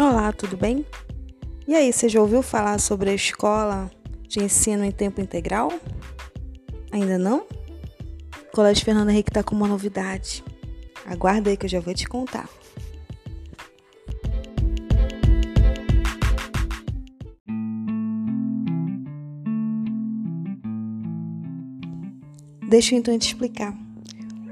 Olá, 0.00 0.32
tudo 0.32 0.56
bem? 0.56 0.86
E 1.66 1.74
aí, 1.74 1.92
você 1.92 2.08
já 2.08 2.20
ouviu 2.20 2.40
falar 2.40 2.78
sobre 2.78 3.10
a 3.10 3.14
escola 3.14 3.90
de 4.28 4.38
ensino 4.38 4.84
em 4.84 4.92
tempo 4.92 5.20
integral? 5.20 5.72
Ainda 6.92 7.18
não? 7.18 7.38
O 7.40 8.52
Colégio 8.54 8.84
Fernando 8.84 9.10
Henrique 9.10 9.30
está 9.30 9.42
com 9.42 9.56
uma 9.56 9.66
novidade. 9.66 10.44
Aguarda 11.04 11.50
aí 11.50 11.56
que 11.56 11.66
eu 11.66 11.68
já 11.68 11.80
vou 11.80 11.92
te 11.92 12.06
contar. 12.06 12.48
Deixa 22.68 22.94
eu 22.94 23.00
então 23.00 23.18
te 23.18 23.26
explicar. 23.26 23.76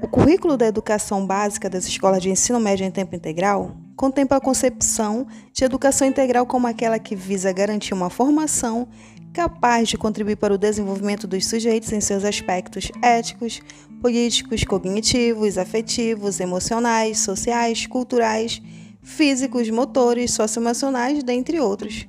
O 0.01 0.09
currículo 0.09 0.57
da 0.57 0.67
educação 0.67 1.25
básica 1.25 1.69
das 1.69 1.87
escolas 1.87 2.21
de 2.21 2.29
ensino 2.29 2.59
médio 2.59 2.85
em 2.85 2.91
tempo 2.91 3.15
integral 3.15 3.86
contempla 3.97 4.37
a 4.37 4.41
concepção 4.41 5.25
de 5.51 5.65
educação 5.65 6.07
integral 6.07 6.45
como 6.45 6.67
aquela 6.67 6.99
que 6.99 7.15
visa 7.15 7.51
garantir 7.51 7.95
uma 7.95 8.11
formação 8.11 8.87
capaz 9.33 9.89
de 9.89 9.97
contribuir 9.97 10.37
para 10.37 10.53
o 10.53 10.57
desenvolvimento 10.57 11.27
dos 11.27 11.45
sujeitos 11.45 11.91
em 11.91 11.99
seus 11.99 12.23
aspectos 12.23 12.91
éticos, 13.01 13.59
políticos, 13.99 14.63
cognitivos, 14.63 15.57
afetivos, 15.57 16.39
emocionais, 16.39 17.19
sociais, 17.19 17.87
culturais, 17.87 18.61
físicos, 19.01 19.69
motores, 19.69 20.31
socioemocionais, 20.31 21.23
dentre 21.23 21.59
outros. 21.59 22.07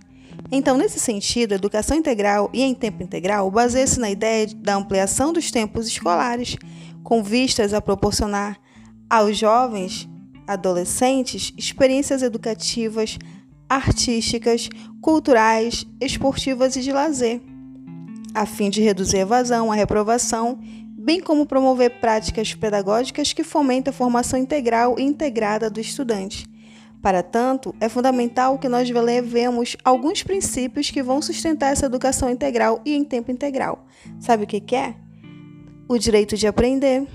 Então, 0.52 0.76
nesse 0.76 1.00
sentido, 1.00 1.52
a 1.52 1.56
educação 1.56 1.96
integral 1.96 2.50
e 2.52 2.62
em 2.62 2.74
tempo 2.74 3.02
integral 3.02 3.50
baseia-se 3.50 3.98
na 3.98 4.10
ideia 4.10 4.46
da 4.56 4.76
ampliação 4.76 5.32
dos 5.32 5.50
tempos 5.50 5.86
escolares 5.86 6.56
com 7.02 7.22
vistas 7.22 7.72
a 7.72 7.80
proporcionar 7.80 8.58
aos 9.08 9.36
jovens 9.38 10.08
adolescentes 10.48 11.52
experiências 11.56 12.22
educativas, 12.22 13.18
artísticas, 13.68 14.68
culturais, 15.00 15.86
esportivas 16.00 16.74
e 16.74 16.80
de 16.80 16.90
lazer, 16.90 17.40
a 18.34 18.46
fim 18.46 18.70
de 18.70 18.80
reduzir 18.80 19.18
a 19.18 19.20
evasão, 19.20 19.70
a 19.70 19.74
reprovação, 19.74 20.58
bem 20.98 21.20
como 21.20 21.46
promover 21.46 22.00
práticas 22.00 22.54
pedagógicas 22.54 23.32
que 23.32 23.44
fomentem 23.44 23.90
a 23.90 23.94
formação 23.94 24.38
integral 24.38 24.96
e 24.98 25.02
integrada 25.02 25.70
do 25.70 25.80
estudante. 25.80 26.46
Para 27.00 27.22
tanto, 27.22 27.72
é 27.78 27.88
fundamental 27.88 28.58
que 28.58 28.68
nós 28.68 28.90
levemos 28.90 29.76
alguns 29.84 30.24
princípios 30.24 30.90
que 30.90 31.02
vão 31.02 31.22
sustentar 31.22 31.72
essa 31.72 31.86
educação 31.86 32.28
integral 32.28 32.80
e 32.84 32.96
em 32.96 33.04
tempo 33.04 33.30
integral. 33.30 33.86
Sabe 34.18 34.42
o 34.42 34.46
que 34.46 34.74
é? 34.74 34.96
o 35.88 35.96
direito 35.96 36.36
de 36.36 36.46
aprender, 36.46 37.08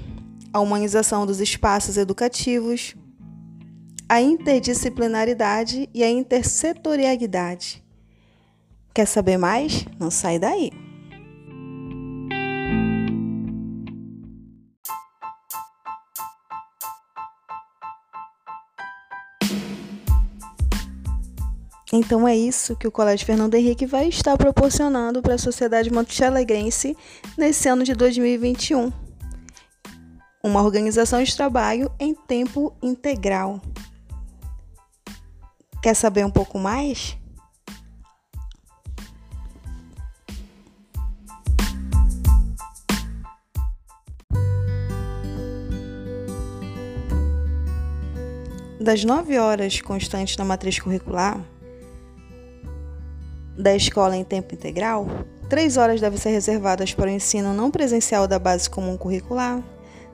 a 0.51 0.59
humanização 0.59 1.25
dos 1.27 1.39
espaços 1.39 1.95
educativos, 1.95 2.95
a 4.07 4.21
interdisciplinaridade 4.21 5.89
e 5.93 6.03
a 6.03 6.09
intersetorialidade. 6.09 7.83
Quer 8.93 9.07
saber 9.07 9.37
mais? 9.37 9.85
Não 9.99 10.11
sai 10.11 10.37
daí! 10.37 10.71
Então 21.95 22.27
é 22.27 22.35
isso 22.35 22.75
que 22.75 22.87
o 22.87 22.91
Colégio 22.91 23.23
Fernando 23.23 23.53
Henrique 23.53 23.85
vai 23.85 24.07
estar 24.07 24.35
proporcionando 24.35 25.21
para 25.21 25.35
a 25.35 25.37
sociedade 25.37 25.93
monte-alegrense 25.93 26.97
nesse 27.37 27.69
ano 27.69 27.83
de 27.83 27.93
2021. 27.93 28.91
Uma 30.43 30.63
organização 30.63 31.21
de 31.21 31.35
trabalho 31.35 31.91
em 31.99 32.15
tempo 32.15 32.75
integral. 32.81 33.61
Quer 35.83 35.95
saber 35.95 36.25
um 36.25 36.31
pouco 36.31 36.57
mais? 36.57 37.17
Das 48.79 49.03
nove 49.03 49.37
horas 49.37 49.81
constantes 49.81 50.37
na 50.37 50.45
matriz 50.45 50.79
curricular, 50.79 51.37
da 53.57 53.75
escola 53.75 54.15
em 54.15 54.23
tempo 54.23 54.55
integral, 54.55 55.05
três 55.49 55.75
horas 55.75 55.99
devem 55.99 56.17
ser 56.17 56.29
reservadas 56.29 56.93
para 56.93 57.07
o 57.07 57.13
ensino 57.13 57.53
não 57.53 57.69
presencial 57.69 58.25
da 58.25 58.39
base 58.39 58.69
comum 58.69 58.95
curricular, 58.95 59.61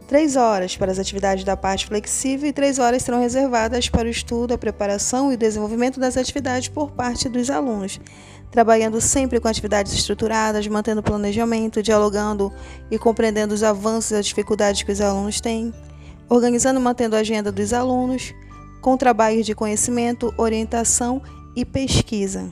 três 0.10 0.36
horas 0.36 0.76
para 0.76 0.92
as 0.92 0.98
atividades 0.98 1.44
da 1.44 1.56
parte 1.56 1.86
flexível 1.86 2.50
e 2.50 2.52
três 2.52 2.80
horas 2.80 3.04
serão 3.04 3.22
reservadas 3.22 3.90
para 3.90 4.08
o 4.08 4.12
estudo, 4.12 4.56
a 4.56 4.58
preparação 4.58 5.32
e 5.32 5.36
o 5.36 5.38
desenvolvimento 5.38 6.00
das 6.00 6.18
atividades 6.18 6.68
por 6.68 6.90
parte 6.90 7.30
dos 7.30 7.52
alunos, 7.52 8.02
trabalhando 8.50 9.00
sempre 9.00 9.40
com 9.40 9.48
atividades 9.48 9.94
estruturadas, 9.94 10.68
mantendo 10.68 11.04
planejamento, 11.04 11.84
dialogando 11.84 12.52
e 12.90 12.98
compreendendo 12.98 13.54
os 13.54 13.62
avanços 13.62 14.10
e 14.10 14.16
as 14.16 14.26
dificuldades 14.26 14.82
que 14.82 14.92
os 14.92 15.00
alunos 15.00 15.40
têm, 15.40 15.72
organizando 16.28 16.80
e 16.80 16.84
mantendo 16.84 17.16
a 17.16 17.20
agenda 17.20 17.52
dos 17.52 17.72
alunos, 17.72 18.34
com 18.82 18.98
trabalhos 18.98 19.46
de 19.46 19.54
conhecimento, 19.54 20.34
orientação 20.40 21.22
e 21.56 21.64
pesquisa. 21.64 22.52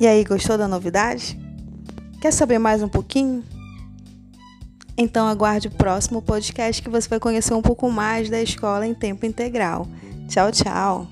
E 0.00 0.06
aí, 0.06 0.24
gostou 0.24 0.58
da 0.58 0.66
novidade? 0.66 1.38
Quer 2.20 2.32
saber 2.32 2.58
mais 2.58 2.82
um 2.82 2.88
pouquinho? 2.88 3.44
Então 4.96 5.26
aguarde 5.26 5.68
o 5.68 5.70
próximo 5.70 6.22
podcast 6.22 6.82
que 6.82 6.88
você 6.88 7.08
vai 7.08 7.20
conhecer 7.20 7.54
um 7.54 7.62
pouco 7.62 7.90
mais 7.90 8.30
da 8.30 8.40
escola 8.40 8.86
em 8.86 8.94
tempo 8.94 9.26
integral. 9.26 9.86
Tchau, 10.28 10.50
tchau! 10.50 11.06